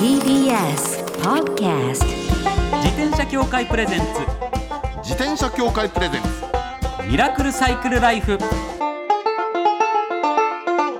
[0.00, 2.04] TBS Podcast
[2.82, 4.04] 自転車協会プレゼンツ。
[5.02, 6.28] 自転車協会プレゼンツ。
[7.08, 8.38] ミラクルサイクルライフ。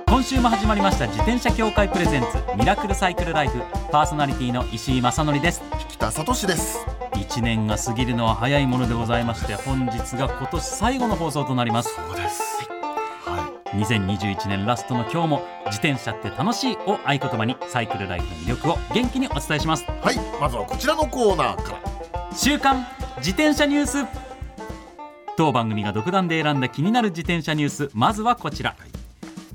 [0.07, 1.07] 今週も始まりました。
[1.07, 2.27] 自転車協会プレゼンツ。
[2.55, 3.59] ミラクルサイクルライフ。
[3.91, 5.61] パーソナリティの石井正則です。
[5.89, 6.79] 北里志です。
[7.15, 11.93] 1年が過ぎるのは早いものでございまして本日が今年最後の放送となります。
[11.93, 12.65] そうです。
[12.69, 12.70] は
[13.71, 19.83] 2021年ラストの今日も自転車って楽しいを合言葉にサイクルライフの魅力を元気にお伝えします。
[19.83, 22.35] い、はい、まずはこちらのコーナーから。
[22.35, 22.85] 週刊
[23.17, 24.05] 自転車ニュース。
[25.37, 27.89] 当番組が独断で選んだ気になる自転車ニュース。
[27.93, 28.75] まずはこちら。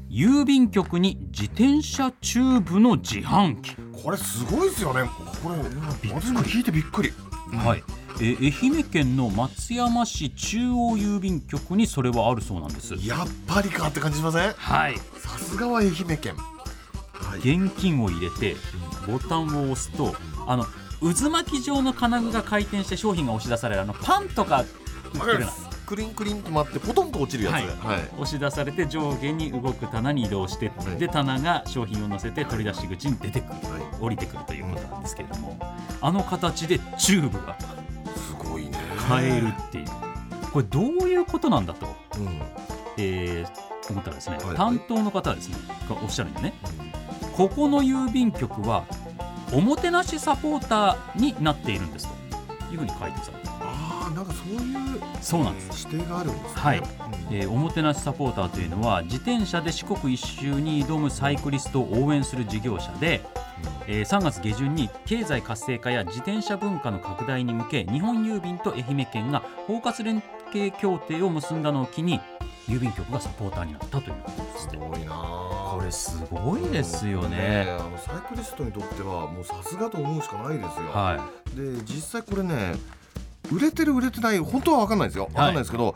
[0.08, 5.02] 郵便局に自転車チューブの自販機、これすごいですよね。
[5.42, 5.56] これ
[6.10, 7.12] 私も聞いてびっくり。
[7.52, 12.94] はいえー愛媛県の松山市中央郵便局にそれはあるそうなんです。
[13.06, 14.52] やっぱりかって感じしません？
[14.52, 14.96] はい。
[15.18, 16.34] さすがは愛媛県。
[17.12, 17.38] はい。
[17.38, 18.56] 現金を入れて
[19.06, 20.14] ボタンを押すと
[20.46, 20.64] あの
[21.00, 24.64] 渦巻き状の金具が回転して商品が押し出されるあのパンとか売
[25.18, 25.52] ってるな
[25.84, 27.52] クリンクリンと回ってポトンと落ちるやつ。
[27.52, 27.64] はい。
[27.66, 28.00] はい。
[28.18, 30.98] 押し出されて上下に動く棚に移動して、はい。
[30.98, 34.00] で棚が商品を乗せて取り出し口に出てくる、はい。
[34.00, 35.58] 降りてくるということなんですけれども、
[36.00, 37.56] あの形でチューブが。
[37.60, 37.75] す
[39.08, 39.86] ごいね買えるっていう。
[40.52, 41.86] これどういうことなんだと、
[42.18, 42.40] うん。
[42.98, 45.56] えー思ったらですね、はい担当の方はですね
[45.88, 46.54] がおっしゃるんでね。
[47.36, 48.84] ここの郵便局は
[49.52, 53.35] おもてなしサポーターになっているんですというふうに書いてされてああ
[54.16, 55.86] なんかそういうそうなんです。
[55.86, 56.62] 指定があるんですね。
[56.62, 56.78] はい。
[56.78, 56.84] うん
[57.30, 63.20] えーおもてなしサポーターというのは自転車で四国一周に挑むサイクリストを応援する事業者で、
[63.86, 72.18] えー3月下旬に経済活性化や自転車文化の拡大に向け日本郵便と愛媛県が包括連携協定を結んだのを機に
[72.68, 75.76] 郵便局がサポーターになったということですすごいなあ。
[75.76, 77.36] これすごいですよね。
[77.36, 77.66] ね。
[77.78, 82.74] あのサイクリストにとってはもうさすがと思うしかないですよ、はで実際これね
[83.52, 85.26] 売れてる売れてない本当は分かんないですよ。
[85.26, 85.94] 分かんないですけど、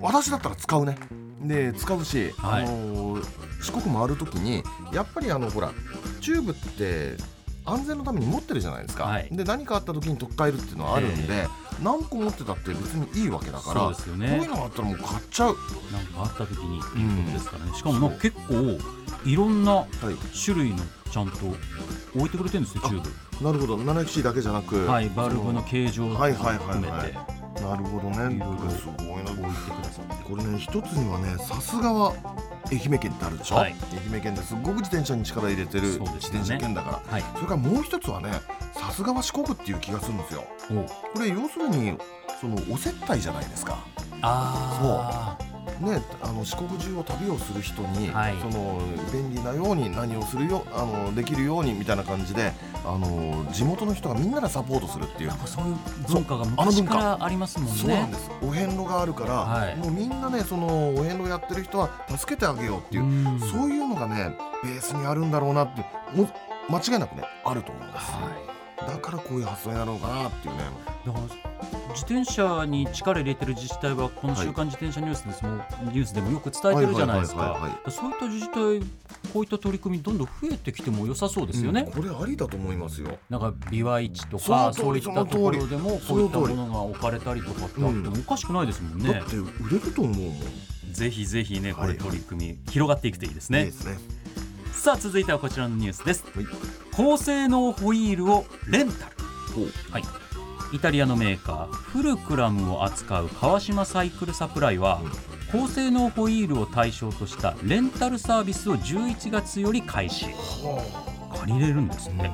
[0.00, 0.96] 私だったら使うね。
[1.40, 2.64] で使うし、はい。
[2.64, 3.18] あの
[3.62, 4.62] 四国回る時に
[4.92, 5.72] やっぱりあのほら
[6.20, 7.16] チューブって
[7.64, 9.28] 安全のために持ってるじゃないですか、はい。
[9.30, 11.46] で何かあった時に取っ換えるっていうのはあるんで、
[11.82, 14.28] 何個持ってたって別にいいわけだからそうですよね。
[14.30, 15.56] こういうのがあったらもう買っちゃう、
[15.90, 16.88] い、なんかあった時にいうこ
[17.30, 19.86] とですからね、しかもなんかそう結構いろんなはい、
[20.44, 20.78] 種類の
[21.10, 21.36] ちゃんと
[22.16, 23.10] 置いてくれてるんですよチューブ。
[23.42, 28.16] なるほど 7XC だけじゃなく、はい、バルブの形状をはい含はいはいめてはいなるほどね
[28.70, 32.14] すごいな置いてくださってこれね一つにはねさすがは
[32.70, 33.74] 愛媛県ってあるでしょ、はい
[34.10, 37.22] 愛媛県ですごく自転車に力入れてる自転車県だから、はい。
[37.34, 38.30] それからもう一つはね
[38.74, 40.44] さすがは四国っていう気がするんですよ
[41.14, 41.96] これ要するに
[42.40, 43.78] そのお接待じゃないですか
[44.22, 45.36] あ
[45.82, 48.34] ねあの四国中を旅をする人に、はい。
[48.40, 48.80] その
[49.12, 52.52] 便利なように何をするよあのできるようにみたいな感じで
[52.84, 55.30] あの地元の人がみんなでサポートするっていう。
[55.30, 55.76] あ、なんかそういう
[56.08, 57.78] 文化が昔からありますもんね。
[57.78, 58.30] そうなんです。
[58.42, 59.76] お遍路があるから、はい。
[59.76, 63.40] もうみんなねそのお遍路やってる人は助けてあげようっていう、うん。
[63.40, 66.28] そういうのがねベースにあるんだろうなってもう
[66.70, 68.52] 間違いなくねあると思います、は
[68.86, 70.62] だからこういう発想になるのかなっていうね
[71.92, 75.44] 自転車に力入れてる自治体はこの週刊自転車ニュースです。
[75.44, 75.56] も、
[75.92, 77.90] ニュースでもよく伝えてるじゃないですはいはいはいはいか。
[77.90, 78.80] そういった自治体
[79.32, 81.82] こういった取り組みどんどん増えてきても良さそうですよね。
[81.86, 83.18] うんこれありだと思いますよ。
[83.28, 89.12] なんか琵琶市とそかそういったところでもこういったもそのが置かれたりとかってあってもおかしくないですもんね。
[89.12, 89.24] だっ。
[89.26, 90.92] て売れると思うもん。
[90.92, 93.66] ぜひぜひねこれはいはい取り組み広がっていくといいですね。
[93.66, 93.72] ね。
[94.72, 96.46] さあ続いてはこちらのニュースです、はい。
[96.92, 99.12] 高性能ホイールをレンタル。
[99.90, 100.21] はい
[100.72, 105.02] イタリアのメーカーフルクラムを扱うカワシマサイクルサプライは、
[105.52, 110.26] 高性能ホイールを対象としたレンタルサービスを11月より開始。
[111.38, 112.30] 借りれるんですって、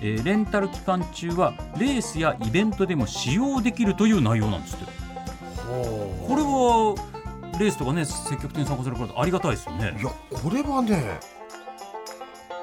[0.00, 4.84] えーレンタル期間中はレースやイベントでも使用できるという内容なんですって。
[5.66, 6.94] ほこれは
[7.58, 9.96] レースとかね積極的に参加するからありがたいですよね。
[10.00, 11.20] いやこれはね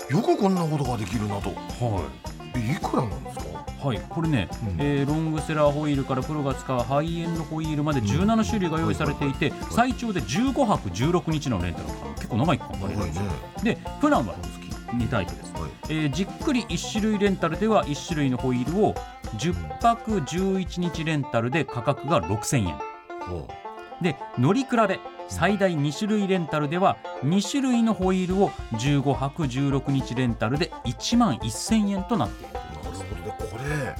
[0.09, 1.49] よくこんなことができるなと。
[1.49, 2.09] は
[2.55, 3.40] えいくらなんです
[3.83, 4.75] はい、これね、うん。
[4.79, 11.85] えーロングセラーホイールからプロが使うハイエンドホイールまで17種類が用意されていて、最長で15泊16日のレンタル。
[12.15, 13.23] 結構長い期間借りれるんですよ、
[13.63, 14.35] でプランは
[14.91, 15.71] 2タイプです、はい。
[15.89, 18.93] えーじっくり1種類レンタルでは1種類のホイールを
[19.37, 22.75] 10泊11日レンタルで価格が6000円。
[23.27, 23.47] ほ
[24.01, 32.60] で乗り比べ最大2種類レンタルでは2種類のホイールを15泊16日レンタルで1万1000円となっている
[33.71, 33.95] ね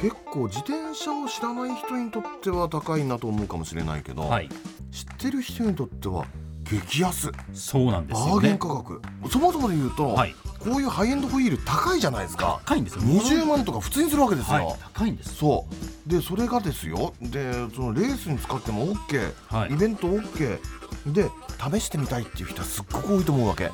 [0.00, 4.48] 結構自転車を知らない人にとっては高いなと思うかもしれないけど、はい。
[4.90, 6.26] 知ってる人にとっては
[6.64, 7.30] 激安。
[7.54, 9.00] そうなんですバーゲンよね価格。
[9.30, 10.34] そもそもで言うと、はい。
[10.58, 12.60] こういうハイエンドホイール高いじゃないですか。
[12.66, 13.02] 高いんですよ。
[13.02, 14.76] 20万とか普通にするわけですよ、はい。
[14.94, 15.34] 高いんです。
[15.36, 15.66] そ
[16.06, 16.10] う。
[16.10, 17.14] でそれがですよ。
[17.22, 19.72] でそのレースに使っても OK、はい。
[19.72, 20.58] イベント OK
[21.06, 21.30] で
[21.72, 23.70] 試してみたいっていう人はすっごく多いと思うわけ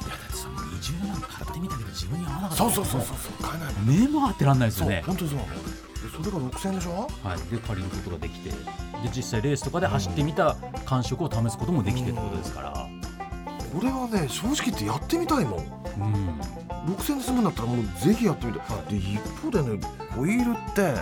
[0.90, 2.56] いやだってさ20万買ってみたけど自分に合わなかった。
[2.56, 3.43] そうそうそうそうそう。
[3.43, 5.02] 買えないの目も当てらんないですよね。
[5.06, 5.40] 本当にそう。
[6.11, 8.50] それが6000円でしょはい、で借りることができて。
[8.50, 8.56] で
[9.14, 12.88] 実際レースとかで走ってみた感触を試すこともできてってことですから、
[13.73, 15.58] これはね正直言ってやってみたいもん。
[15.58, 16.40] うん、
[16.94, 19.81] 6000円で済むんだったらもうぜひやってみたい、で一方でね
[20.11, 20.94] ホイールって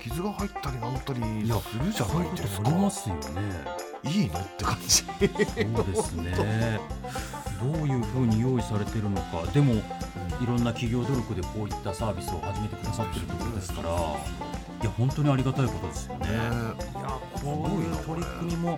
[0.00, 2.68] 傷が入ったりなんたりするじゃないですか。
[2.68, 3.22] ありますよね。
[4.04, 4.88] いいのって感じ。
[4.88, 6.80] そうですね
[7.62, 9.42] どういうふうに用意されてるのか。
[9.52, 13.88] でもいろんな企業努力でこういったサービスを始めてくださってるってことですから。
[13.90, 16.26] いや本当にありがたいことですよね。
[16.26, 16.34] ね。
[16.34, 18.76] いやこういう取り組みも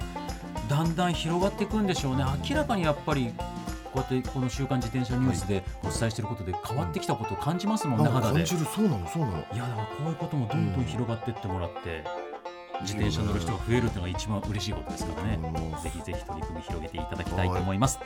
[0.69, 2.25] だんだん広がっていくんでしょうね。
[2.49, 3.33] 明らかにやっぱり
[3.85, 8.35] こうやってこの「週刊自転車ニュース」でお伝えしていることで変わってきたことを感じますもんね、肌で。
[8.35, 8.67] 感じる。
[8.75, 9.39] そうなのそうなの。
[9.39, 12.05] いやだからこういうこともどんどん広がっていってもらって、
[12.83, 15.83] 自転車乗る人が増えるっていうのが一番嬉しいことですからね、うん。
[15.83, 17.99] ぜひぜひ取り組み広げていただきたいと思います、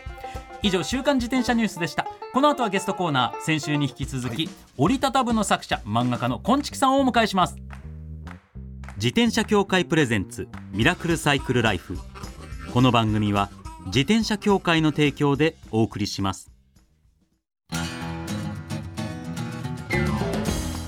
[0.63, 2.07] 以上週刊自転車ニュースでした。
[2.33, 7.57] この後はゲストコーナー先週に引き続き、折りたたぶの作者漫画家のこんちきさんをお迎えします。
[8.97, 11.97] 自転車協会プレゼンツミラクルサイクルライフ。
[12.73, 13.51] この番組は
[13.87, 16.51] 自転車協会の提供でお送りします。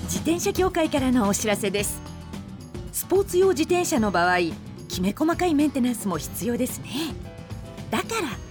[0.03, 2.01] 自転車協会からのお知らせです。
[2.91, 4.37] スポーツ用自転車の場合
[4.89, 6.89] きめ細かいメンテナンスも必要ですね。
[7.89, 8.50] だから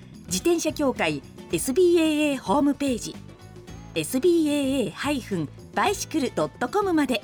[0.31, 3.13] 自転車協会 SBAA ホームページ
[3.95, 7.21] SBAA-bicycle.com まで。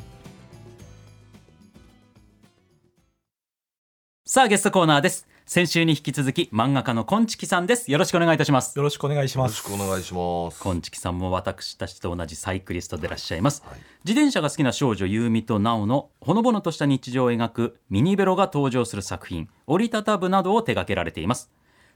[4.26, 5.26] さあゲストコーナーです。
[5.46, 7.90] 先週に引き続き漫画家のこんちきさんです。
[7.90, 8.78] よろしくお願いいたします。
[8.78, 9.64] よろしくお願いしよろします。
[9.64, 10.62] くお願いします。
[10.62, 13.78] こんちきさんも私たちと同じサイクリストでいらっしゃいます、はい。
[14.04, 21.50] 自転車が好きな少女ユーミとナオのほのぼのとした日常を描くミニベロが登場する作品折りたたぶなどを手掛けられています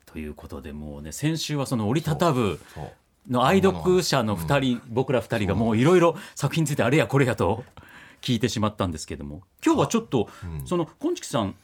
[0.06, 2.92] ということでもうね先週はその折りたたぶそう
[3.30, 7.64] の愛読者の2人、僕ら2人がもういろいろ作品についてあれやこれやと
[8.22, 10.28] 聞いてしまったんですけども今日はちょっと、
[10.66, 11.56] そのこんちきさん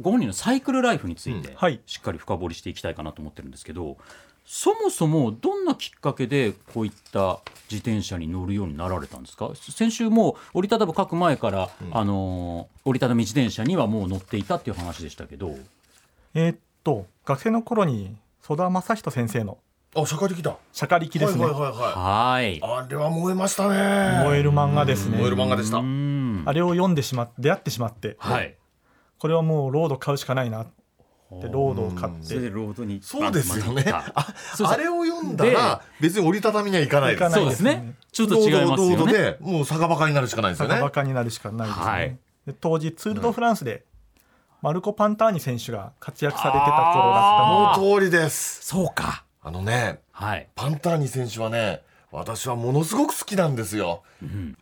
[0.00, 1.80] ご本人のサイクルライフについてはい。
[1.86, 3.98] しっかり深掘りしていきたいかなと思ってるんですけど
[4.44, 7.40] そもそもどんなきっかけでこういった
[7.70, 9.52] 自転車に乗るようになられたんですか？
[9.54, 15.54] 先週もう折りたたぶ書く前から、あのー折りたたみ自転車にはもう乗っていたっていう話でしたけど。
[16.34, 19.58] えーっと学生の頃に曽田正人先生の
[19.94, 21.44] あ社会的だ釈迦力ですね。
[21.44, 22.56] はいはいはいははい。
[22.56, 24.24] いあれは燃えましたね。
[24.24, 25.18] 燃える漫画ですね。
[25.18, 25.78] 燃える漫画でした。
[25.78, 26.42] うん。
[26.46, 28.56] あれを読んでしまって出会ってしまって、はい。
[29.18, 30.62] これはもうロード買うしかないな。
[30.62, 33.84] ってロードを買っそれでてロードにそうですよね。
[33.92, 34.68] あそうそう。
[34.68, 37.94] あれを読んだら別に折りたたみにはいかない行かないそうですね。
[38.12, 40.74] ちょっと違いますロードロードよねでもう酒場かになるしかないですよね。
[40.74, 41.84] 酒バカになるしかないですね。
[41.86, 42.18] はい。
[42.46, 43.84] で当時ツール・ド・フランスで
[44.62, 46.94] マルコ・パンターニ選手が活躍されてた頃だっ
[47.36, 48.64] たのその通りです。
[48.64, 49.24] そうか。
[49.42, 50.46] あのねはい。
[50.54, 54.04] パンターニ選手はね私はものすごく好きなんですよ。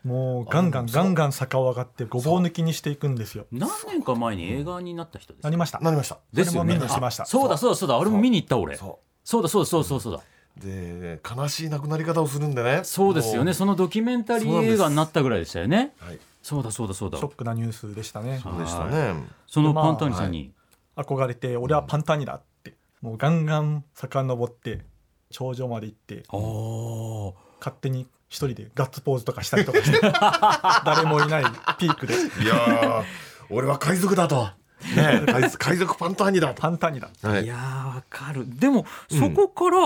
[0.02, 3.45] もうガンガンガンガン坂を上がってごぼう抜きにしていくんですよ。
[3.52, 5.80] 何年か前に映画になった人ですなりました。
[5.80, 6.16] なりました。
[6.33, 6.73] ですよね。
[6.73, 7.25] それも見にしました。
[7.25, 7.99] あそうだそうだそうだ。
[7.99, 8.76] 俺も見に行った俺。
[8.76, 9.42] そそう。
[9.42, 10.19] だそうだそうだそうだそうだ。
[10.19, 12.80] うで悲しい亡くなり方をするんでね。
[12.85, 13.52] そうですよね。
[13.52, 15.92] そのドキュメンタリー映画になったぐらいでしたよね。
[15.99, 17.18] はいそうだそうだそうだ。
[17.18, 18.40] ショックなニュースでしたね。
[18.42, 18.90] そうでしたね。
[18.90, 19.14] まあ
[19.47, 20.52] そのパンターニさんに。
[20.97, 24.85] 憧れて俺はパンターニだってもうガンガン遡って
[25.30, 30.00] 頂上まで行っておお勝手に一人でガッツポーズとかしたりとかして
[30.85, 31.44] 誰もいない
[31.78, 32.14] ピークで。
[32.14, 32.16] い
[32.47, 33.04] やー
[33.50, 34.49] 俺は海賊だと。
[34.97, 36.62] ね海海賊パンターニだと。
[36.62, 37.11] パンターニだ。
[37.23, 37.44] はい。
[37.44, 38.47] いやーわかる。
[38.59, 39.76] でもそこから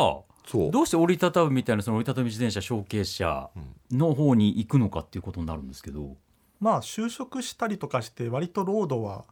[0.46, 0.70] そう。
[0.70, 3.50] どうして折りたたむみたいなその折りたたみ自転車承継者
[3.90, 6.16] の方に行くのかっていうことになるんですけど、
[6.60, 9.24] まあ就職したりとかして割とロードは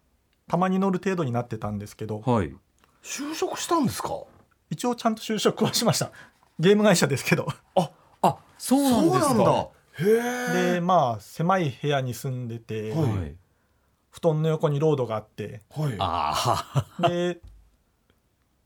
[0.48, 2.54] たまに乗る程度になってたんですけどはい。
[3.02, 4.22] 就職したんですか？
[4.70, 6.10] 一応ちゃんと就職はしました。
[6.58, 7.48] ゲーム会社ですけど。
[7.74, 7.90] あ
[8.58, 9.24] そうなんですか。
[9.24, 13.18] そうなんだへえでまあ狭い部屋に住んでて、はい。
[13.18, 13.36] はい、
[14.10, 15.96] 布団の横にロードがあってはい。
[15.98, 17.40] あで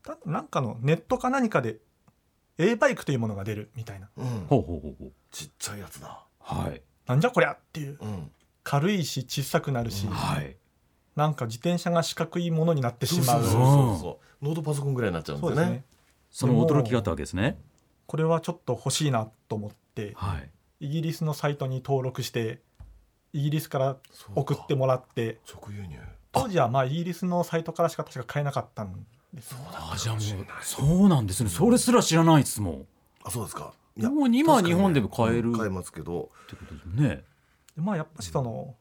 [0.03, 1.79] たなんかのネットか何かで
[2.57, 4.09] A バイクというものが出るみたいな。
[4.17, 4.25] うん。
[4.25, 5.11] あほうほうほうほう。
[5.31, 6.25] ちっちゃいやつだ。
[6.39, 6.81] はい。
[7.07, 7.97] なんじゃこりゃっていう。
[8.01, 8.31] うん
[8.67, 10.11] 軽いし小さくなるし、うん。
[10.11, 10.57] はい。
[11.15, 13.41] なんか自転車が四角いものになってしまう。
[13.41, 14.45] そうそうそうそう。
[14.45, 15.55] ノートパソコンぐらいになっちゃうんですよね。
[15.55, 15.85] そうですね。
[16.31, 17.57] その驚きがあったわけですね。
[18.07, 20.49] これはちょっと欲しいなと思ってはい。
[20.81, 22.59] イギリスのサイトに登録して
[23.31, 23.97] イギリスから
[24.35, 25.97] 送ってもらって直輸入。
[26.33, 30.23] 当時はまあイギリスのサイトからしか確か買えなかったんですあじゃあもう
[30.61, 31.49] そうなんですね。
[31.49, 32.75] それすら知らないですもん。
[32.75, 32.77] っ
[33.23, 33.73] あそうですか。
[33.95, 36.29] いもう今日本でも買えるうん買えますけど。
[36.49, 37.23] てことですよね
[37.77, 38.75] でまあやっぱしその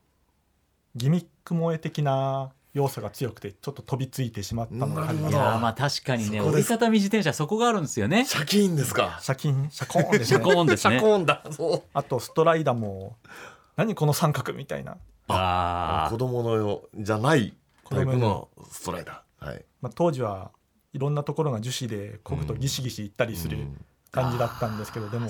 [0.96, 8.24] ギミック萌え的な要素が強くてちょっと飛びついてしまったのがいやーまあ確かにね折りたたみ自転車そこがあるんですよね。
[8.24, 9.18] シャキーンですか？
[9.22, 10.98] シャキンシャコーンですシャねコーンですね。
[10.98, 11.42] シャコーンだ。
[11.50, 11.82] そう。
[11.94, 13.16] あとストライダーも
[13.76, 14.96] 何この三角みたいな、
[15.28, 17.54] あ子供のよじゃない
[17.88, 19.46] タイプのストライダー。
[19.46, 19.64] はい。
[19.82, 20.50] まあ、当時は
[20.94, 23.84] いろんなところが樹脂で漕ぐとギシギシいったりするうん。
[24.12, 25.28] 感じだったんですけど、でも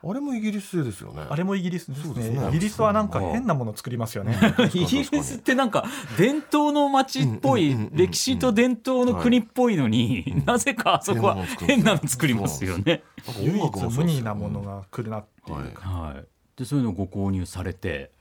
[0.00, 1.22] あれもイギリス製ですよね。
[1.28, 2.22] あれもイギリスですね。
[2.22, 2.48] すね。
[2.48, 4.38] イギリスはなんか変なもの作りますよね。
[4.40, 5.84] あ イギリスってなんか
[6.16, 13.02] 伝統の街っぽい歴史と伝統の国っぽいのになぜかあそこは変なの作りますよね。
[13.40, 15.74] 唯一無二なものが来るなっていう、はい。
[15.74, 16.24] はい。
[16.56, 18.16] でそういうのをご購入されて。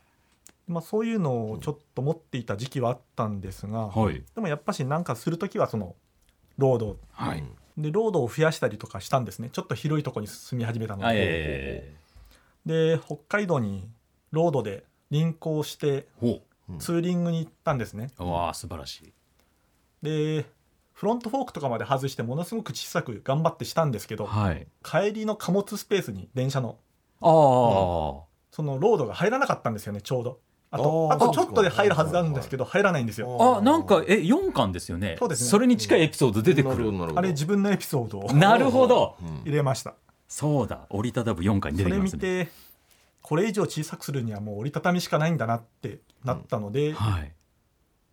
[0.67, 4.21] まあ、そういうのをちょっと持っていた時期はあったんですが、はい。
[4.35, 5.95] でもやっぱしなんかする時はその
[6.57, 7.43] ロードはい
[7.77, 9.49] でロードを増やしたりとかしたんですね。
[9.51, 11.93] ちょっと広いところに住み始めたので、あえ
[12.65, 13.87] で北海道に
[14.31, 16.41] ロードで輪行してほ
[16.79, 18.09] ツーリングに行ったんですね。
[18.19, 19.13] うわあ素晴らしい。
[20.01, 20.45] で
[20.93, 24.67] フロントフォークとかまで外してものすごく小さく頑張ってしたんですけどはい。
[24.83, 26.77] 帰りの貨物スペースに電車の
[27.21, 33.57] ああそのロードが入らなかったんですよねちょうどあとあとちょっとで入るはずなんですけど入らないんですよ。
[33.59, 35.15] あなんかえ4巻ですよね。
[35.17, 35.59] そうですね。
[35.59, 36.91] れに近いエピソード出てくる。
[37.15, 38.33] あれ自分のエピソードを。
[38.33, 39.15] なるほど。
[39.21, 39.93] うん入れました。
[40.27, 42.45] そうだ折りたたむ4巻に出それ見てきますね。
[42.45, 42.51] て
[43.21, 47.33] これ以上小さくするにはもう折りたたみしかないんだなってなったので、はい。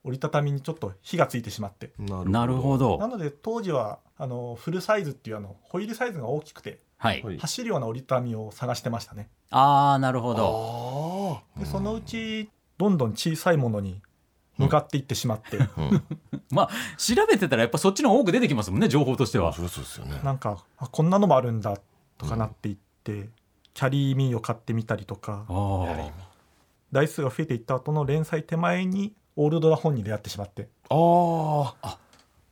[0.04, 1.92] 折りたたみにちょっと火がついてしまって。
[1.98, 2.98] なるほど。
[2.98, 7.22] なので当時はあのフルサイズっていうあのホイールサイズが大きくてはい。
[7.22, 7.38] はい。
[7.38, 9.28] 走るような折りたたみを探してましたね。
[9.50, 10.42] ああなるほど。
[10.42, 11.13] あ
[11.58, 14.00] でそのうちどんどん小さいものに
[14.58, 15.58] 向かっていってしまって、
[16.50, 19.50] まあ調べてたらやっぱそっちの多く出てきますもんね情報としては。
[19.50, 20.20] あそうですよね。
[20.22, 21.76] なんかあこんなのもあるんだ
[22.18, 23.28] とかなっていって、
[23.72, 25.44] キャリーミーを買ってみたりとか。
[26.92, 30.68] 台数が増えていった後の連載手前にオールドな本に出会ってしまって。
[30.90, 31.98] ああ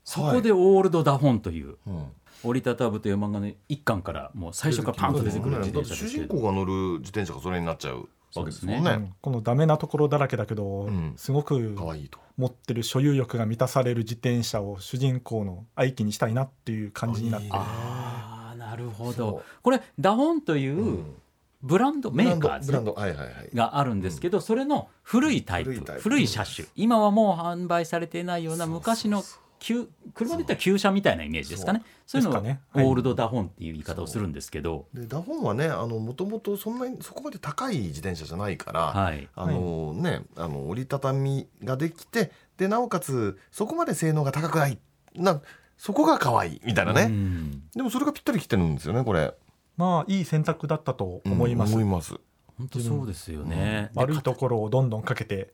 [0.04, 2.12] そこでオールドダホンといううん
[2.44, 8.08] 折りたたむという漫画の一巻からもう最初からパンと出てくる自転車です主けど人公が乗る自転車がそれになっちゃう
[8.40, 8.80] わけですもんね。
[8.82, 9.14] そうですうん。
[9.20, 11.14] このダメなところだらけだけど、ん。
[11.16, 12.18] すごく可愛いと。
[12.36, 17.46] 持ってる所有欲が満たされる自転車を主人公の愛機にしたいなっていう感じになって。
[17.46, 19.42] いいねああなるほそどう。
[19.62, 21.14] これダホンといううん。
[21.62, 23.50] ブランドメーカーですブランねドはいはいはい。
[23.54, 26.02] があるんですけどそれの古いタイプ古いタイプ。
[26.02, 26.66] 古い車種。
[26.74, 29.22] 今はもう販売されていないような昔の
[29.62, 31.84] 旧車で言ったら旧車みたいなイメージですかね。
[32.04, 32.60] そういうのをですかね。
[32.72, 32.84] はい。
[32.84, 34.86] オールドダホンっていう言い方をするんですけど。
[34.92, 39.28] でダホンはねあのもともとそんなにそこまで高い自転車じゃないから、はい。
[39.36, 44.78] あのねあの折りたたみができてでなおかつそこまで性能が高くない。
[45.14, 45.40] な
[45.76, 47.62] そこが可愛いみたいなね、うん。
[47.74, 49.32] でもそれがぴったりきてるんですよねこれ。
[49.76, 52.14] まあいい選択だったと思います、うん思います。
[52.58, 53.90] 本当そうですよね。
[53.94, 55.52] で悪いところをどんどんかけて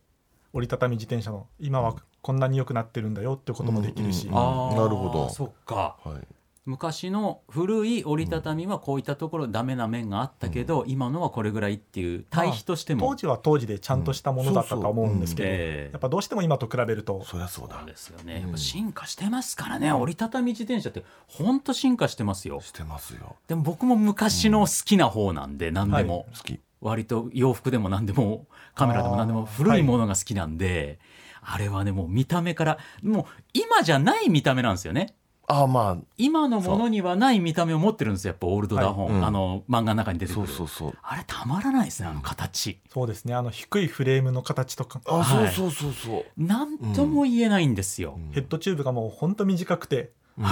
[0.52, 1.96] 折りたたみ自転車の今は
[2.28, 5.30] こんなに良くなってるんだよってこともできるし、うんうんなるほど。
[5.30, 5.96] そっか。
[6.04, 6.26] はい。
[6.66, 15.72] 昔の古い折りたたみはこういったところダメな面があったけど、今のはこれぐらいっていう対比としても、当時は当時でちゃんとしたものだったとは思うんですけど、うんそうそう。
[15.72, 15.92] うん。
[15.92, 17.24] やっぱどうしても今と比べると。
[17.24, 17.78] そりゃそうだ。
[17.78, 18.42] そうですよね、うん。
[18.42, 19.90] やっぱ進化してますからね。
[19.90, 22.60] 折りたたみ自転車ってほんと進化してますよ。
[22.60, 23.36] してますよ。
[23.46, 26.60] でも僕も昔の好きな方なんで何でも、好き。
[26.82, 29.82] 割と洋服でも何でもカメラでも何でも古い。
[29.82, 30.98] ものが好きなんで、
[31.42, 35.14] あれはねもう見た目からもう今じゃない見た目なんですよね。
[35.50, 39.24] ああま今のものにはない見た目を持ってるんですよやっぱオールドダホン、はいうん。
[39.24, 40.46] あの漫画の中に出あてくる。
[40.46, 40.98] そうそうそう。
[41.02, 42.78] あれたまらないですねあの形。
[42.92, 43.34] そうですね。
[43.34, 45.00] あの低いフレームの形とか。
[45.06, 45.54] あ、はい。
[45.54, 46.26] そうそうそうそう。
[46.36, 50.10] 何とも言えないんですよ、ヘッドチューブがもうほんと短くて。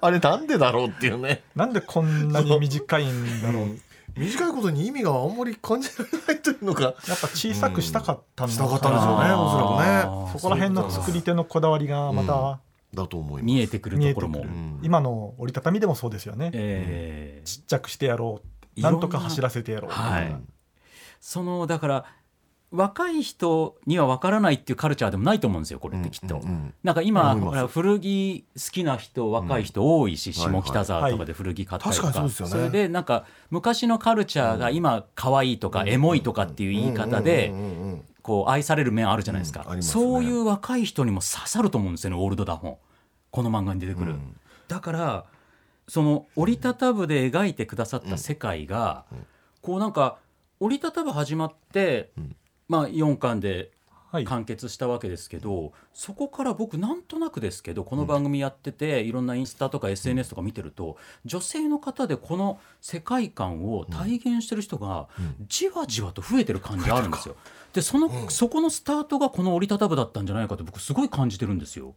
[0.00, 1.42] あれなんでだろうっていうね。
[1.54, 3.78] なんでこんなに短いんだろう
[4.16, 6.82] 短いことに意味があんまり感じられないというのが。
[6.82, 8.50] やっぱ小さくしたかったん。
[8.50, 10.38] したかったんでしょうねおそらくね。
[10.38, 12.60] そこら辺の作り手のこだわりがまた
[12.94, 13.44] だと思います。
[13.44, 14.32] 見えてくる見えてくる。
[14.32, 14.80] ところも、うん。
[14.82, 16.50] 今の折りたたみでもそうですよね。
[16.54, 17.46] えー。
[17.46, 18.40] ちっちゃくしてやろ
[18.76, 18.80] う。
[18.80, 19.90] なんなとか走らせてやろう。
[19.90, 20.48] はい、うん。
[21.20, 22.04] そのだから
[22.72, 26.36] 若い人には分からないっていうカルチャーでもないと思うんですよこれってきっと。
[26.36, 27.34] うんうんなんか今
[27.68, 32.64] 古着好きな人若い人多いし、はい下北沢とかで古着買ったりとか、確かにそうですよね。
[32.66, 40.02] れでなんか昔のカルチャーが今可愛いとかエモいとかっていう言い方でうんうんうんうんこう愛される面あるじゃないですか、うんすね。
[40.02, 42.76] そういう若い人にも刺さると思うんですよねオールドダフォン。
[43.30, 44.36] この漫画に出てくる、うん。
[44.66, 45.24] だから
[45.86, 49.04] その折りたたぶで描いてくださった世界が、
[49.62, 50.16] こうなんか
[50.58, 52.34] 折りたたぶ始まって、ん
[52.68, 53.70] まあ4巻で
[54.12, 54.24] はい。
[54.24, 65.08] 完結したわけですけど、そこから僕なんとなくですけどこの番組やってて、いろんなインスタとか SNS とか見てると女性の方でこの世界観を体現してる人が
[65.48, 67.36] じわじわと増えてる感じがあるんですよ。
[67.72, 71.94] でその、そこのスタートがこの折りたたぶだったんじゃないかと僕すごい感じてるんですよ。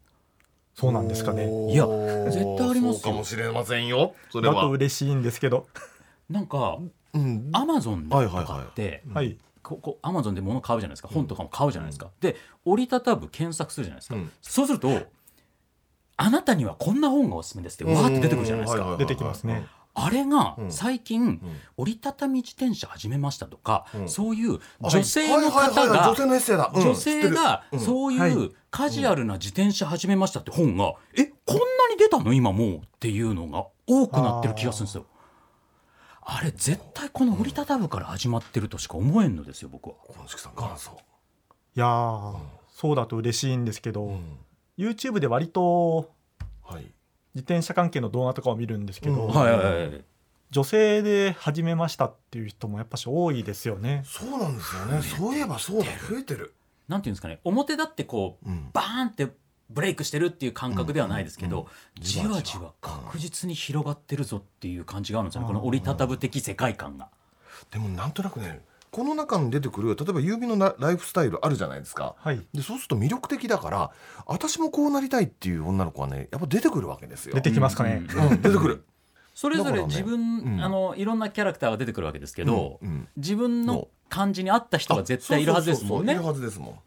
[0.75, 1.45] そうなんですかね。
[1.71, 2.99] いや絶対ありますよ。
[2.99, 4.15] そうかもしれませんよ。
[4.29, 5.67] それだとは嬉しいんですけど。
[6.29, 6.79] なんか
[7.13, 7.49] うん。
[7.53, 11.09] アマゾンとはいはいはいかって、はいここアマゾンで物買うじゃないですか。
[11.09, 12.35] 本とかも買うじゃないですか、で
[12.65, 14.31] 折りたたぶ検索するじゃないですか、うん。
[14.41, 14.89] そうすると
[16.17, 19.65] あなたにはこんな本がおすすめですってわーって出てくるじゃないですか、うん出てきますね。
[19.95, 20.71] あれがうん。
[20.71, 21.41] 最近、
[21.75, 24.09] 折りたたみ自転車始めましたとか、うん。
[24.09, 25.99] そういう女性のはいはいはいはい。
[25.99, 26.17] 方
[26.57, 32.33] が女性がそうはいいうカジュアルな自転車始めましたって本が、えこんなに出たの？
[32.33, 35.05] 今もうっていうのが多くなってる気がするんですよ。
[36.31, 39.95] あれ絶対この折りたたぶから始まってるとしか思えんのですよ僕は。
[40.07, 40.91] 小野さん元祖
[41.75, 42.35] いやー
[42.69, 44.37] そうだと嬉しいんですけど、うん。
[44.77, 46.13] YouTube で割と
[46.63, 46.83] はい。
[47.33, 49.33] 自転車関係の動画とかを見るんですけど、うん。
[49.33, 50.03] はいはいはい。
[50.51, 54.03] 女性で始めましたっていう人もやっぱし多いですよね。
[54.05, 55.01] そうなんですよね。
[55.01, 55.85] そういえばそうだ。
[56.09, 56.53] 増えてる。
[56.87, 57.39] なんていうんですかね。
[57.43, 58.69] 表だってこううん。
[58.73, 59.27] バーンって
[59.69, 61.69] ブレイクしてるっていう感覚ではないですけど、うんうん。
[62.01, 67.09] じわじわ確実に広がってるぞっていう感じがあるんですよねこの折りたたぶ的世界観が。
[67.71, 72.15] でもなんとなくねこの中に出てくる例えば優美のなライフスタイルあるじゃないですか。
[72.17, 72.41] はい。
[72.53, 73.91] でそうすると魅力的だから
[74.25, 77.35] 私もこうなりたいっていう女の子はねやっぱ出てくるわけですよ。
[77.35, 78.27] 出てきますかね、うん。
[78.31, 78.41] うん。
[78.41, 78.85] 出てくる。
[79.35, 80.63] それぞれ自分、うん。
[80.63, 82.89] あのいろんなキャラクターが出てくるわけですけど、うん。
[82.89, 83.07] うん。
[83.17, 86.15] 自分の感じに合った人が絶対いるはずですもんね。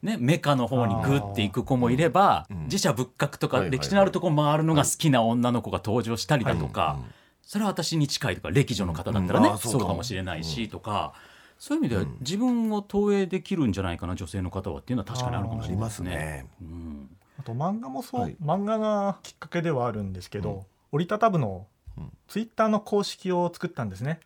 [0.02, 2.64] ね、メカの方にグッていく子もいれば、うん。
[2.64, 6.98] 自社仏閣とか歴史のあるとこ回るのが好きな女の子が登場したりだとか、
[7.42, 9.94] それは私に近いとか歴女の方だったらね、そうか。
[9.94, 11.14] もしれないし、とか
[11.58, 16.10] そういう意味では自分を投影できるんじゃないかな女性の方はっていうのは確かにあるかもしれないですすね。
[16.10, 17.16] ねうん。
[17.38, 18.36] あと漫画もそう、はい。
[18.42, 20.60] 漫画がきっかけではあるんですけど、うん。
[20.92, 22.10] 折りたたぶのうん。
[22.26, 24.18] ツイッターの公式を作ったんですね。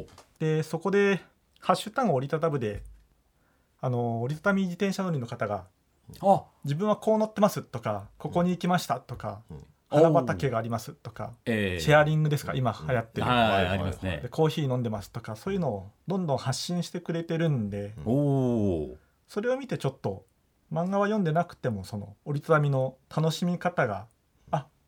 [0.00, 0.06] う。
[0.40, 1.22] でそこで
[1.64, 2.82] 「ハッシュタグ折りたたぶで」
[3.80, 5.64] あの折りたたみ自転車乗りの方が
[6.20, 14.20] あ「自分はこう乗ってます」とか「ここに行きました」とかうん「花畑があります」とかえーシェアリングですか今流行ってる、ありますね。
[14.22, 14.28] で。
[14.28, 17.94] コーヒー飲んでますとかそういうのをどんどん発信してくれてるんで
[19.28, 20.26] それを見てちょっと
[20.72, 24.06] 漫画は読んでなくてもその折りたたみの楽しみ方があ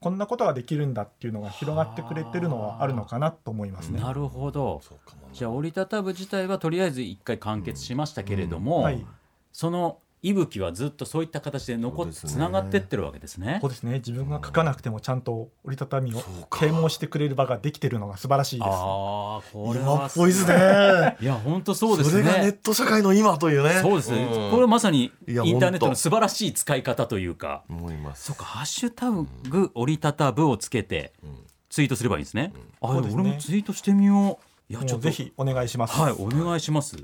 [0.07, 4.01] こんなことができるんだっていうのが広がってくれてるのはあるのかなと思いますね。
[4.01, 4.81] なるほど。
[4.85, 9.05] そうかもなじゃあ折りたたぶ自体はとりあえず一回完結しましたけれども、はい、
[9.53, 9.99] その
[10.31, 13.71] 息吹はずっとそういった形で残っつながってってるわけですねそう。
[13.71, 18.69] ですね自分が書かなくてもちゃんと折りたたみを啓蒙してくれる場ができてるのが素晴らしいです。
[18.69, 22.53] ああこれ今はっぽいですねいや本当そうですそれがネッね。
[22.53, 24.25] ト社会の今というねそうですね。
[24.25, 27.65] んこれはまさにインターネットの素晴らしい使い方というか。
[27.69, 32.53] 思いますそうかハッシュタグ折りたたぶをつけてうんツイートすればいいんですね。
[32.81, 34.39] うですね俺もツイートしてみよ
[34.71, 34.73] う。
[34.73, 36.01] いやちょっとぜひお願いします。
[36.01, 36.97] はい、お願いします。
[36.97, 37.01] い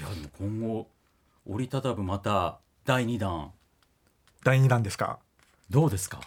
[0.00, 0.88] や、でも今後、
[1.46, 3.52] 折りたたぶまた第2弾、
[4.44, 5.18] 第2弾ですか？
[5.70, 6.20] どうですか？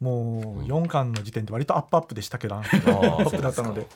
[0.00, 3.86] もう4巻の時点で割とアップアップでしたけどアあップだったので。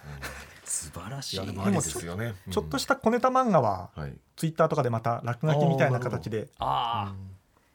[0.65, 1.47] 素晴らしい。
[1.47, 2.35] でもですよね。
[2.51, 3.91] ちょっとした小ネタ漫画は
[4.37, 7.15] ツイッターとかでまた落書きみたいな形であ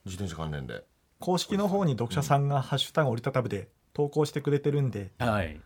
[0.06, 0.84] 自転車関連で。
[1.20, 5.60] 公式の方に読者さんが「ハッシュタグ折りたたぶ」で投稿してくれてるんであ、はい。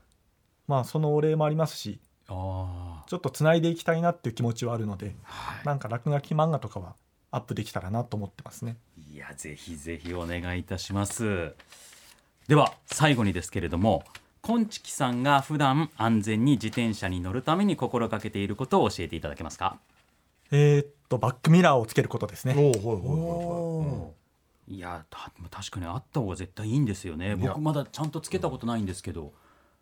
[0.67, 6.95] まあそのお礼もありますしあちょっとつないでいきたいなっていう気持ちはあるのであ、はなんか落書き漫画とかは
[7.31, 8.77] アップできたらなと思ってますね。
[9.11, 9.15] い。
[9.15, 11.55] いや、ぜひぜひお願いいたします。
[12.47, 14.03] では、最後にですけれども、
[14.41, 19.77] こんちきさんが普段安全に自転車に乗るために心がけていることを教えていただけますか？
[20.51, 22.53] えーっとバックミラーをつけることですね。
[22.57, 24.13] おおはいはいはいはい
[24.75, 29.33] いやた確かにあった方が絶対いいんですよね僕まだちゃんとつけたことないんですけど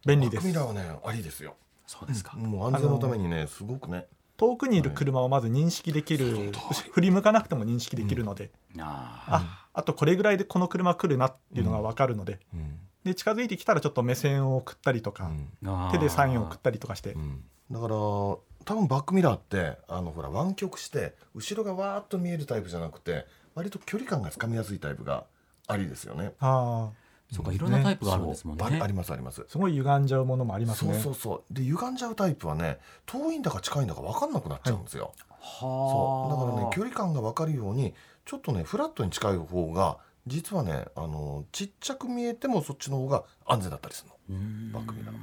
[0.08, 1.56] 便利ですバックミラーはねありですよ
[1.92, 4.08] そうですか、もう安全のためにねすごくね。
[4.38, 6.54] 遠くにいる車をまず認識できる、
[6.92, 8.50] 振り向かなくても認識できるので、
[8.80, 12.80] あああとこれぐらいでこの車来るなっていうのが分かるので,、うん。
[13.04, 15.30] で近づいてきたらちょっと目線を送ったりとか、
[15.62, 15.92] うん。
[15.92, 17.44] 手でサインを送ったりとかして、うん。
[17.70, 25.26] だから多分バックミラーってあのほら湾曲して後ろがわーっと見えるタイプじゃなくて割と距離感がつかみやすいタイプが
[25.68, 26.32] ありですよね。
[26.40, 26.90] あ
[27.32, 28.66] そうかいろんなタイプがあるんですもんね。
[28.68, 29.42] そうあありますあります。
[29.42, 29.46] あ。
[29.48, 30.94] すごい歪んじゃうものもありますね。
[30.94, 31.54] そうそうそう。
[31.54, 35.14] で歪んじゃうタイプはね遠いんだか近いんだか分かんなくなっちゃうんですよ、
[35.60, 36.30] そう。
[36.30, 37.94] だからね距離感が分かるように
[38.26, 44.38] ちょっとねフラットに近い方が実はねあのちっちゃく見えてもそっちの方が安全だったりするの。
[44.38, 44.72] うーん。
[44.74, 45.18] バックミラーい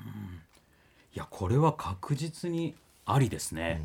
[1.15, 3.83] やこれは確実にありですね、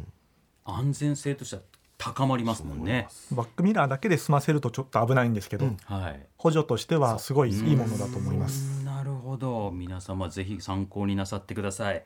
[0.66, 1.62] 安全性としては
[2.04, 8.84] 高まりますもんねバックミラーだけで済ませるとちょっと危ないんですけど、うんはい補助としてはすごいいいものだと思います。
[8.84, 12.04] なるほど皆様ぜひ参考になさってください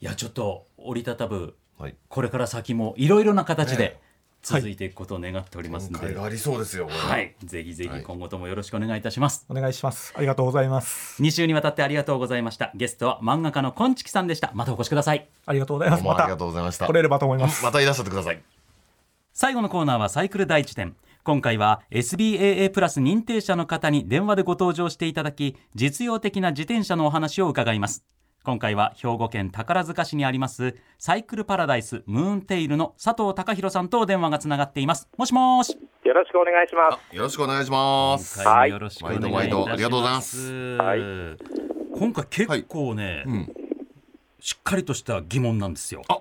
[0.00, 4.00] いやちょっと折りたたぶはいこれから先もいろいろな形でね
[4.42, 9.46] 続いていくことを願っておりますので、展開がありそうですよはい、ぜひぜひ今後ともよろしくお願いいたします。
[9.48, 10.12] お願いします。
[10.16, 11.22] ありがとうございます。
[11.22, 12.70] 2週にわたってありがとうございました。
[12.74, 14.52] ゲストは漫画家のこんちきさんでした。
[14.54, 15.28] またお越しください。
[15.46, 16.04] ありがとうございます。
[16.04, 17.64] まどうもありがとたうございました来れればと思います。
[17.64, 18.57] またいらっしゃってください
[19.40, 20.96] 最後のコーナーはサイクル第一点。
[21.22, 28.04] 今回は SBAA プラス認定者の方に電話でご登場していただき、実用的な自転車のお話を伺います。
[28.42, 35.08] 今回は兵庫県宝塚市にありますサイクルパラダイスムーンテイルの佐藤隆弘さんと電話がつながっています。
[35.16, 35.78] もしもし。
[36.02, 37.14] よろしくお願いします。
[37.14, 39.48] よろしくお願いします今回もよろしくお願いいたします。
[39.48, 41.00] 毎度毎度ありがとうございますはい
[41.96, 43.52] 今回結構ね、うん
[44.40, 46.02] しっかりとした疑問なんですよ。
[46.08, 46.18] あ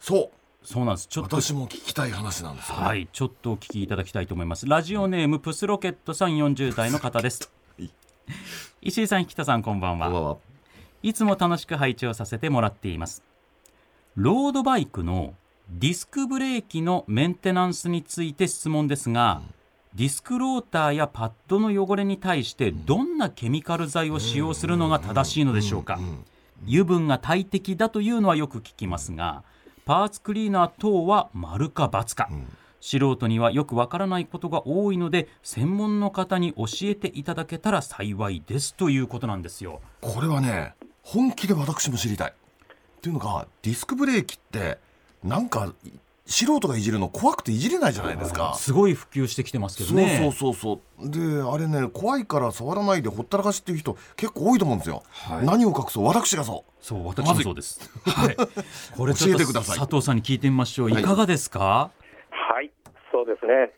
[0.00, 1.08] そうそうなんです。
[1.08, 4.66] ちょっと私も聞きたい話なんですよねはい、ちょっとお聞きいただきたいと思います。
[4.66, 7.90] ラジオネームプスロケットさん40代の方ですはい。
[8.82, 10.06] 石井さん、引田さん、こんばんは。
[10.06, 10.36] こんばんは
[11.02, 13.22] いつも楽しく配置をさせてもらっています。
[14.16, 15.34] ロードバイクの
[15.70, 19.40] ディスクブレーキのメンテナンスについて質問ですが、
[19.94, 25.98] ディスクローターやパッドの汚れに対してどんなケミカル剤を使用するのが正しいのでしょうか？
[26.66, 29.42] 油分が大敵だというのはよく聞きますが
[29.84, 32.28] パーツクリーナー等は丸か×か、
[32.80, 39.80] 素人にはよくわからないことが多いので専門の方に教えていただけたら幸いですということなんですよ。
[40.00, 42.32] これはね本気で私も知りたい。
[42.32, 44.78] っていうのがディスクブレーキって
[45.24, 45.72] なんか
[46.30, 50.18] 素人がいじるの怖くていじれないじゃないですかすごい普及してきてますけどそうね。
[50.22, 56.04] そうそうそうであれね怖いから触らないでほったらかしっていう人結構多いと思うんですよ、はい何を隠そう？
[56.04, 57.90] 私がそそう私もそうです。
[58.06, 58.36] はい。
[58.96, 60.90] これちょっと教えてください佐藤さんに聞いてみましょう。
[60.90, 61.90] いはいかがですか？
[62.30, 62.70] はい、
[63.12, 63.72] そうですね。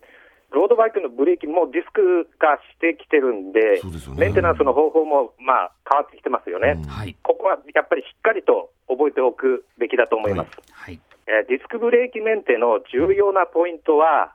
[0.52, 6.76] ロードバイクのブレーキもディスク化してきてるんで、そうですよねメンテナンスの方法もまあ変わってきてますよね。
[6.76, 10.50] うんはいここはやっぱりしっかりと覚えておくべきだと思います。
[10.70, 11.00] はい。
[11.26, 14.34] えーディスクブレーキメンテの重要なポイントは、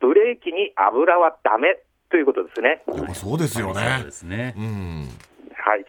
[0.00, 1.78] ブレーキに油はダメ
[2.10, 2.82] ということですね。
[2.86, 4.60] うやっぱそうですよそうねですねう。
[4.60, 5.08] ん
[5.54, 5.84] はい。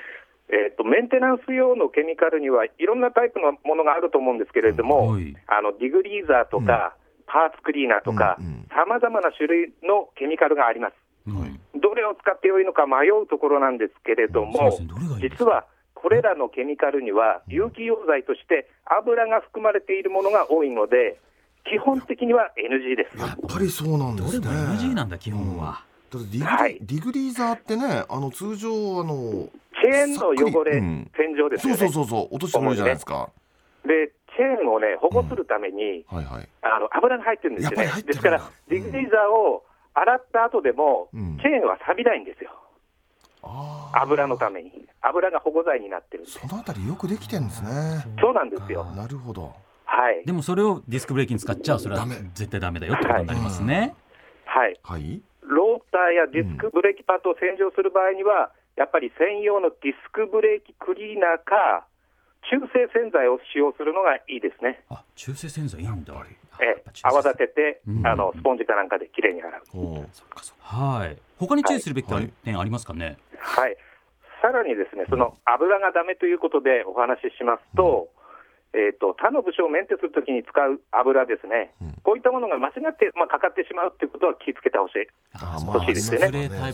[0.50, 6.96] えーとメンテナンス用のケミカルにはいろんなタイプのものがあると思うんですけれども、はいあのディグリーザーとか、
[7.28, 10.94] パーツクリーナーとかうんうん、さまざまな種類のケミカルがあります。
[11.28, 14.80] うんどれを使ってよいのか迷うところなんですけれども
[15.22, 15.66] 実は
[16.06, 21.18] これらのケミカルには有機溶剤として油が含まれているものが多いので、
[21.68, 23.18] 基本的には NG です。
[23.18, 24.46] やっぱりそうなんですね。
[24.46, 25.84] どれも NG なんだ基本は。
[26.12, 26.78] だってディグリ,、はい。
[26.80, 28.70] ディグリーザーってねあの通常
[29.02, 29.50] あの
[29.82, 31.80] チェーンの汚れ、うん洗浄ですよね。
[31.80, 33.30] そうそうそうそう落としてくれるじゃないですか、
[33.88, 36.48] で、チェーンをね、保護するために、はいはい。
[36.62, 38.04] あの油が入ってるんですよね。
[38.06, 39.66] ですから、ディグリーザーを
[39.96, 41.40] 洗った後でも、うん。
[41.42, 42.52] チェーンは錆びないんですよ。
[43.94, 44.72] 油のために。
[45.02, 46.32] 油が保護剤になってるんで。
[46.32, 48.84] そのあたりよくできてるんですねそうなんですよ。
[48.96, 49.54] なるほど
[49.86, 50.26] はい。
[50.26, 53.96] でもそれをディスクブレーキに使っちゃそれはダメ絶対ダメだよってことになりますね。
[54.46, 54.80] はい。
[54.84, 61.86] はいローターやディスクブレーキパッドを洗浄する場合には、やっぱり専用のディスクブレーキクリーナーか、
[62.50, 64.84] 中性洗剤を使用するのがいいですね。
[64.90, 66.14] あ中性洗剤いいんだ。
[66.62, 69.62] え泡立てて、うんあのスポンジかなんかできれいに洗う。
[70.60, 71.18] はい。
[71.40, 72.32] 他に注意するべきはい。
[72.44, 73.18] 点ありますかね？
[73.40, 73.78] はい。
[74.42, 78.10] さらにですね、その油がダメということでお話ししますと、
[78.76, 81.72] えっ、と、他の部署をメンテするときに使う油ですね、
[82.04, 85.08] こういったものが間違って、まあ、かかってしまうっていうことは気をつけてほしい。
[85.34, 86.52] あそう欲しいですよね。
[86.52, 86.74] あ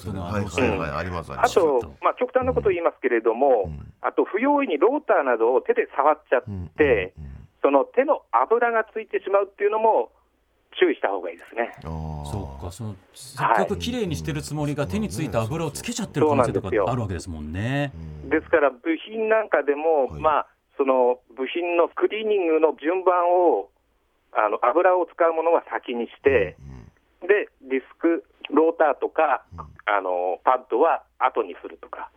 [1.48, 3.94] と、まあ、極端なことを言いますけれども、うん。
[4.02, 6.44] あと不用意にローターなどを手で触っちゃっ
[6.76, 7.48] て、うんうんうん。
[7.62, 10.12] その手の油がついてしまうっていうのも
[10.80, 11.74] 注意した方がいいですね。
[11.84, 17.92] そうかそのせっかく綺麗にしてるつもりが手についた油をつけちゃってる可能性とかあるわけですもんね。
[18.30, 20.22] ですから、部品なんかでも、はい。
[20.22, 23.70] まあ、その部品のクリーニングの順番を、
[24.34, 26.56] あの油を使うものは先にして、
[27.22, 29.44] で、ディスク、ローターとか、
[29.86, 32.10] あのパッドは後にするとか。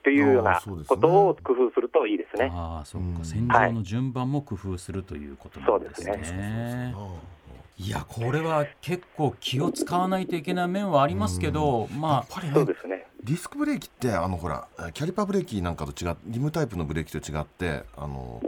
[0.00, 2.50] っていうようなことを工夫するといいですね。
[2.54, 3.24] ああそううんか。
[3.24, 6.94] 洗浄の順番も工夫するということなんですそうですね。
[7.82, 13.06] いやこれは結構気を使わないといけない面はありますけど、やまっぱりねそうですね。
[13.24, 18.42] ディスクブレーキってあのほらキャリパーブレーキなんかと違ってリムタイプのブレーキと違ってあの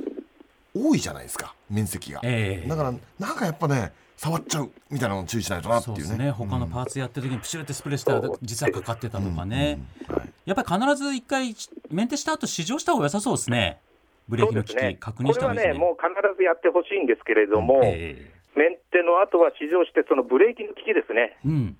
[0.76, 2.18] 多いじゃないですか面積が。
[2.18, 2.68] あ、ええ。
[2.68, 6.30] だからなんかやっぱね触っちゃうみたいなの注意しないとなってそういうねですね。
[6.30, 10.14] 他のパーツやってる時にプシュルってスプレーしたら実はかかってたとかね、うん。
[10.14, 11.56] はいやっぱり必ず一回
[11.90, 13.80] メンテした後試乗した方が良さそうですね。
[14.28, 14.96] ブレーキの機器、ね。
[15.00, 15.78] 確認これはいね、した方がいですね。
[15.78, 21.38] もう必ずやってほしいんですけれども、えメンテの後は試乗して、そのブレーキの機器ですね。
[21.44, 21.76] えうん。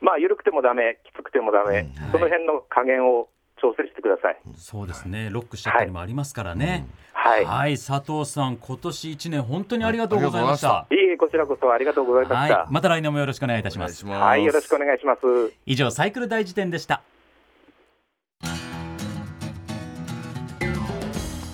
[0.00, 3.28] まあ、緩くてもダメ、きつくてもダメ、うんその辺の加減を
[3.60, 4.38] 調整してください。
[4.54, 5.30] そうですね。
[5.30, 7.76] ロックしちゃったりもありますからね、はい。
[7.76, 10.94] 佐藤さん今年一年本当にありがとうございました、はい。
[10.94, 12.58] いえ、こちらこそありがとうございました。
[12.58, 14.04] はい、また来年もよろしくお願いいたします。
[14.04, 14.22] ます。
[14.22, 15.20] はい、よろしくお願いします。
[15.64, 17.02] 以上サイクル大辞典でした。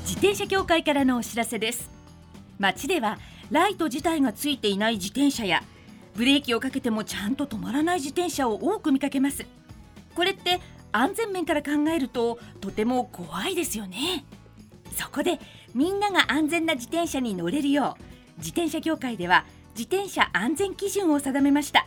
[0.04, 1.90] 自転車協会からのお知らせです。
[2.58, 3.16] 街では
[3.52, 5.62] ライト自体がついていない自転車や
[6.16, 9.44] ブレーキをかけてもちゃんと止まらない自転車を多く見かけます。
[10.14, 10.58] これって
[10.90, 14.24] 安全面から考えるととても怖いですよね。
[14.96, 15.38] そこで
[15.74, 19.44] みんなが安全な自転車に乗れるよう自転車協会では
[19.76, 21.86] 自転車安全基準を定めました。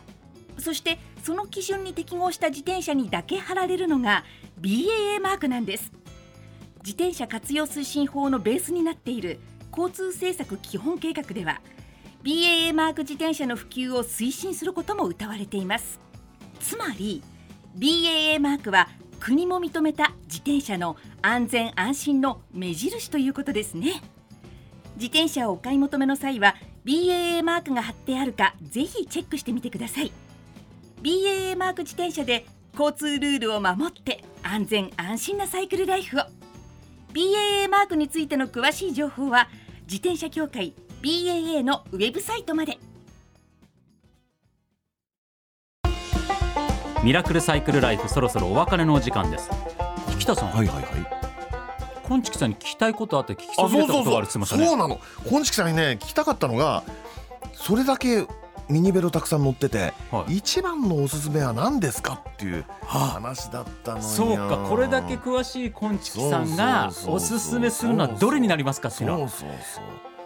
[0.58, 4.24] そしてその基準に適合した自転車にだけ貼られるのが
[4.60, 5.90] BAA マークなんです。
[6.84, 9.40] 自転車活用推進法のベースになっている
[9.76, 11.60] 交通政策基本計画では
[12.22, 16.00] BAA マーク自転車の普及を推進することも謳われています。
[16.58, 17.22] つまり
[17.78, 18.88] BAA マークは
[19.20, 24.02] 国も認めた自転車の安全安心の目印ということですね。
[24.96, 30.10] 自転車をお買い求めの際は BAA マークが貼ってあるかぜひチェックしてみてください。
[31.02, 32.46] BAA マーク自転車で
[32.78, 36.22] 交通ルールを守って安全安心なサイクルライフを。
[37.12, 39.48] BAA マークについての詳しい情報は
[39.86, 42.76] 自転車協会 BAA のウェブサイトまで。
[47.04, 49.48] ミラクルサイクルライフそろそろお別れのお時間です。
[50.18, 50.86] 引田さん、はいはいはい。
[52.02, 54.66] こんちきさんに聞きたいことあって聞きそあびれそうそうそうたことがあるって言ってましたね。
[54.66, 55.00] そうなの。
[55.30, 56.82] こんちきさんにね聞きたかったのが
[57.52, 58.26] それだけ
[58.68, 60.38] ミニベロたくさん乗ってて、はい。
[60.38, 64.02] 一番のおすすめは何ですかっていうはあ話だったのよ。
[64.02, 69.28] そうかこれだけ詳しいこんちきさんがおすすめするのはどれになりますかっていうの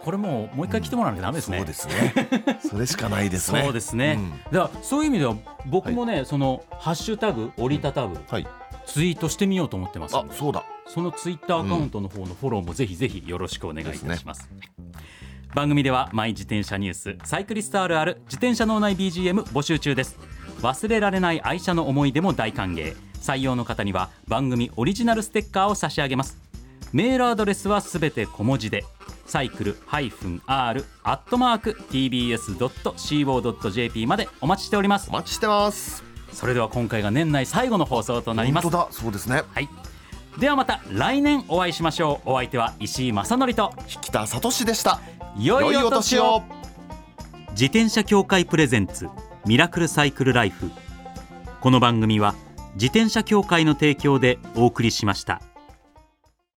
[0.03, 2.59] これもうもう一回来てもらわなきゃダメですね、そうですね。
[2.67, 3.61] それしかないですね。
[3.65, 4.19] そうですね、
[4.51, 5.35] だからそういう意味では
[5.67, 8.21] 僕もね、そのハッシュタグ折りたたぶうん。
[8.27, 8.47] はい。
[8.87, 10.63] ツイートしてみようと思ってますあそうだ。
[10.87, 14.49] そのツイッターアカウントの方のフォローもぜひぜひよろしくお願いいたします
[15.53, 20.17] 番組ではマイ自転車ニュースサイクリストあるある自転車脳内 BGM 募集中です。
[20.61, 22.95] 忘れられない愛車の思い出も大歓迎。
[23.21, 26.39] 採用の方には番組オリジナルステッカーを差し上げます。
[26.93, 28.85] メールアドレスはすべて小文字で
[29.25, 35.09] サイクル -r アットマーク tbs.co.jp までお待ちしております。
[35.09, 36.03] お待ちしてます。
[36.31, 38.69] それでは今回が年内最後の放送となります。
[38.69, 39.43] 本当だそうですね。
[39.53, 39.67] はい。
[40.39, 42.29] ではまた来年お会いしましょう。
[42.31, 45.01] お相手は石井正則と北里志でした
[45.37, 46.43] 良いお年を。
[47.51, 49.07] 自転車協会プレゼンツ
[49.45, 50.71] ミラクルサイクルライフ。
[51.61, 52.35] この番組は
[52.73, 55.41] 自転車協会の提供でお送りしました。